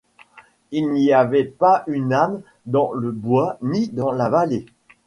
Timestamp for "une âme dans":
1.85-2.91